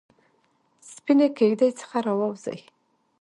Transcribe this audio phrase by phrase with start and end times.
[0.93, 2.57] سپینې کیږ دۍ څخه راووزي